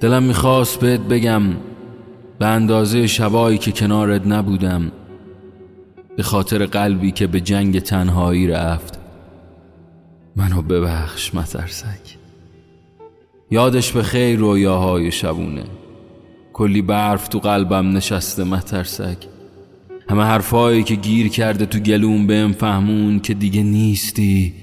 دلم 0.00 0.22
می‌خواست 0.22 0.80
بهت 0.80 1.00
بگم 1.00 1.42
به 2.38 2.46
اندازه 2.46 3.06
شبایی 3.06 3.58
که 3.58 3.72
کنارت 3.72 4.26
نبودم 4.26 4.92
به 6.16 6.22
خاطر 6.22 6.66
قلبی 6.66 7.10
که 7.10 7.26
به 7.26 7.40
جنگ 7.40 7.78
تنهایی 7.78 8.46
رفت. 8.46 8.98
منو 10.36 10.62
ببخش 10.62 11.34
مترسک. 11.34 12.16
یادش 13.50 13.92
به 13.92 14.02
خیر 14.02 14.38
رویاهای 14.38 15.12
شبونه. 15.12 15.64
کلی 16.52 16.82
برف 16.82 17.28
تو 17.28 17.38
قلبم 17.38 17.96
نشسته 17.96 18.44
مترسک. 18.44 19.16
همه 20.10 20.22
حرفایی 20.22 20.82
که 20.82 20.94
گیر 20.94 21.28
کرده 21.28 21.66
تو 21.66 21.78
گلوم 21.78 22.26
بهم 22.26 22.52
فهمون 22.52 23.20
که 23.20 23.34
دیگه 23.34 23.62
نیستی. 23.62 24.54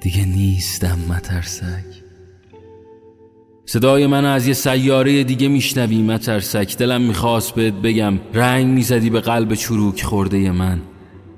دیگه 0.00 0.24
نیستم 0.24 0.98
مترسک. 1.08 2.01
صدای 3.66 4.06
من 4.06 4.24
از 4.24 4.46
یه 4.46 4.54
سیاره 4.54 5.24
دیگه 5.24 5.48
میشنوی 5.48 6.02
مترسک. 6.02 6.76
دلم 6.78 7.02
می‌خواست 7.02 7.54
بهت 7.54 7.74
بگم 7.74 8.18
رنگ 8.34 8.66
می‌زدی 8.66 9.10
به 9.10 9.20
قلب 9.20 9.54
چروک 9.54 10.02
خورده 10.02 10.50
من. 10.50 10.80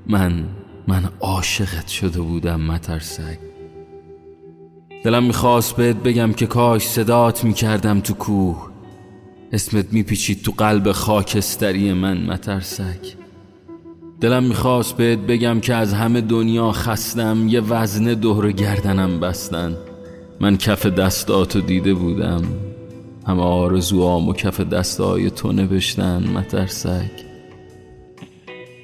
من 0.07 0.45
من 0.89 1.05
عاشقت 1.21 1.89
شده 1.89 2.21
بودم 2.21 2.61
مترسک. 2.61 3.39
دلم 5.05 5.25
می‌خواست 5.25 5.77
بهت 5.77 5.97
بگم 5.97 6.33
که 6.33 6.47
کاش 6.47 6.83
صدات 6.83 7.45
می‌کردم 7.45 8.01
تو 8.01 8.15
کوه. 8.15 8.71
اسمت 9.53 9.93
میپیچید 9.93 10.43
تو 10.43 10.53
قلب 10.53 10.93
خاکستری 10.93 11.93
من 11.93 12.19
مترسک. 12.19 13.17
دلم 14.21 14.45
می‌خواست 14.45 14.97
بهت 14.97 15.19
بگم 15.19 15.61
که 15.61 15.75
از 15.75 15.93
همه 15.93 16.21
دنیا 16.21 16.73
خستم 16.73 17.49
یه 17.49 17.61
وزنه 17.61 18.15
دور 18.15 18.53
گردنم 18.53 19.21
بستن. 19.21 19.77
من 20.41 20.57
کف 20.57 20.87
دستاتو 20.87 21.61
دیده 21.61 21.95
بودم. 21.95 22.43
همه 23.27 23.43
آرزوام 23.43 24.29
و 24.29 24.33
کف 24.33 24.61
دستای 24.61 25.31
تو 25.31 25.53
نوشتن 25.53 26.25
مترسک. 26.35 27.11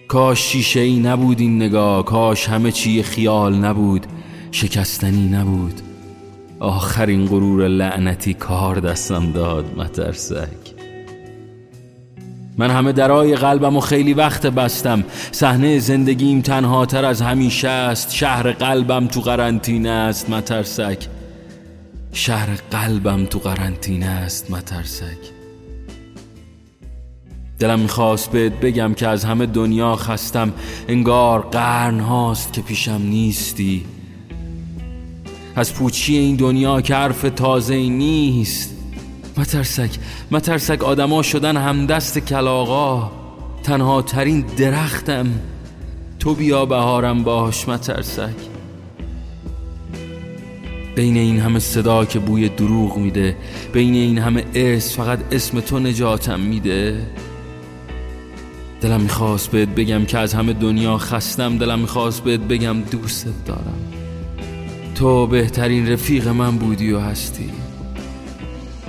کاش 0.09 0.39
شیشه 0.41 0.81
ای 0.81 0.98
نبود 0.98 1.41
این 1.41 1.62
نگاه 1.62 2.05
کاش 2.05 2.48
همه 2.48 2.73
چی 2.73 3.03
خیال 3.03 3.55
نبود 3.55 4.06
شکستنی 4.51 5.28
نبود. 5.28 5.81
آخرین 6.61 7.27
غرور 7.27 7.69
لعنتی 7.69 8.34
کار 8.34 8.81
دستم 8.81 9.33
داد 9.33 9.65
مترسک. 9.78 10.81
من 12.59 12.71
همه 12.71 12.93
درای 12.93 13.37
قلبم 13.37 13.77
و 13.77 13.81
خیلی 13.81 14.15
وقت 14.15 14.47
بستم. 14.47 15.05
صحنه 15.33 15.78
زندگیم 15.78 16.41
تنها 16.41 16.87
تر 16.87 17.05
از 17.05 17.23
همیشه 17.23 17.69
است. 17.69 18.15
شهر 18.15 18.53
قلبم 18.53 19.06
تو 19.06 19.21
قرنطینه 19.21 19.91
است 19.91 20.31
مترسک. 20.31 21.09
شهر 22.12 22.48
قلبم 22.70 23.27
تو 23.27 23.39
قرنطینه 23.39 24.06
است 24.06 24.50
مترسک. 24.50 25.19
دلم 27.58 27.80
می‌خواست 27.80 28.30
بهت 28.30 28.53
بگم 28.53 28.94
که 28.94 29.08
از 29.08 29.25
همه 29.25 29.47
دنیا 29.47 29.97
خستم. 29.97 30.53
انگار 30.88 31.41
قرن 31.41 32.00
هاست 32.00 32.53
که 32.53 32.62
پیشم 32.62 33.00
نیستی. 33.05 33.84
از 35.56 35.75
پوچی 35.75 36.16
این 36.16 36.36
دنیا 36.36 36.81
که 36.81 36.94
حرف 36.94 37.22
تازه 37.36 37.77
نیست. 37.77 38.77
مترسک 39.36 39.98
مترسک 40.31 40.84
آدما 40.84 41.22
شدن 41.22 41.56
همدست 41.56 42.19
کلاغا. 42.19 43.12
تنها 43.62 44.03
ترین 44.03 44.41
درختم. 44.41 45.27
تو 46.19 46.34
بیا 46.34 46.66
بهارم 46.66 47.25
باش 47.25 47.69
مترسک. 47.69 48.50
بین 51.01 51.17
این 51.17 51.41
همه 51.41 51.59
صدا 51.59 52.05
که 52.05 52.19
بوی 52.19 52.48
دروغ 52.48 52.98
میده 52.98 53.37
بین 53.73 53.95
این 53.95 54.19
همه 54.19 54.45
اسم 54.55 55.03
فقط 55.03 55.19
اسم 55.33 55.61
تو 55.61 55.79
نجاتم 55.79 56.41
میده. 56.41 57.06
دلم 58.81 59.00
می‌خواست 59.00 59.50
بهت 59.50 59.69
بگم 59.69 60.05
که 60.05 60.19
از 60.19 60.34
همه 60.34 60.53
دنیا 60.53 60.99
خستم 60.99 61.59
دلم 61.59 61.78
می‌خواست 61.78 62.25
بهت 62.25 62.41
بگم 62.41 62.81
دوستت 62.81 63.44
دارم. 63.47 63.93
تو 64.94 65.27
بهترین 65.27 65.88
رفیق 65.93 66.28
من 66.28 66.56
بودی 66.56 66.93
و 66.93 66.99
هستی. 66.99 67.50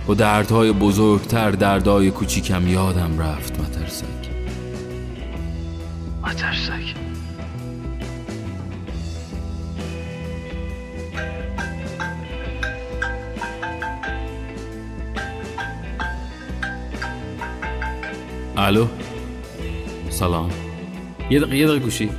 و 0.10 0.14
دردهای 0.14 0.72
بزرگتر 0.72 1.52
دردهای 1.52 2.12
کوچیکم 2.12 2.68
یادم 2.68 3.20
رفت 3.20 3.60
مترسک. 3.60 4.06
مترسک. 6.24 7.01
الو 18.62 18.88
سلام 20.10 20.50
یه 21.30 21.40
دقیقه 21.40 21.58
یه 21.58 21.68
دقیقه 21.68 21.84
گوشی 21.84 22.10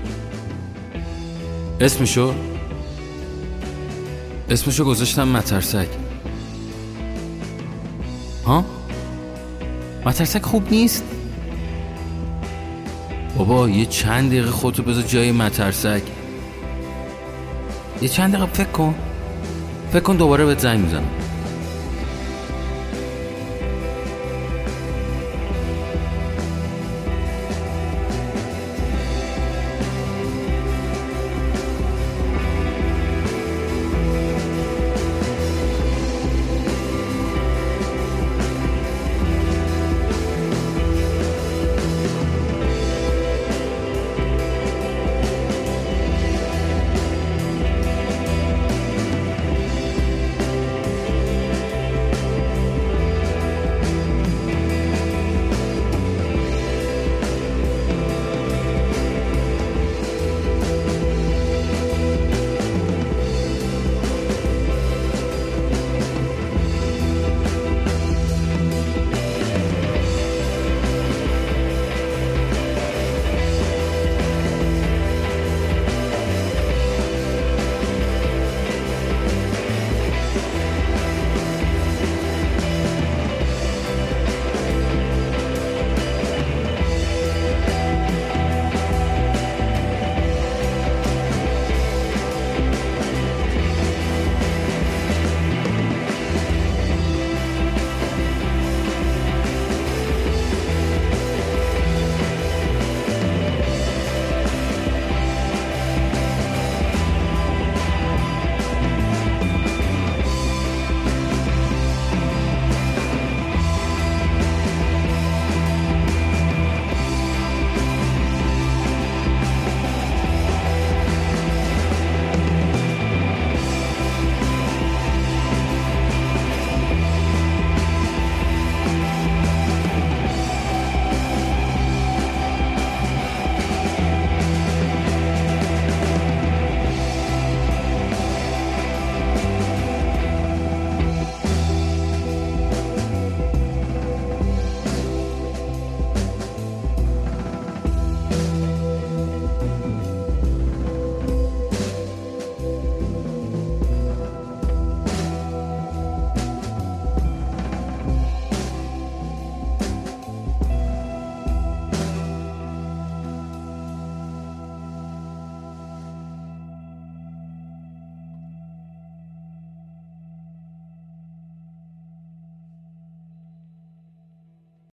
اسمشو 1.81 2.35
اسمشو 4.51 4.85
گذاشتم 4.85 5.29
مترسک 5.29 5.89
ها 8.47 8.65
مترسک 10.07 10.43
خوب 10.43 10.71
نیست 10.71 11.05
بابا 13.37 13.69
یه 13.69 13.87
چند 13.87 14.31
دقیقه 14.31 14.51
خودتو 14.51 14.83
بذار 14.83 15.03
جای 15.03 15.33
مترسک 15.33 16.03
یه 18.03 18.09
چند 18.09 18.33
دقیقه 18.33 18.53
فکر 18.53 18.71
کن 18.71 18.95
فکر 19.93 20.03
کن 20.03 20.17
دوباره 20.17 20.45
بهت 20.45 20.59
زنگ 20.59 20.81
می‌زنم 20.81 21.22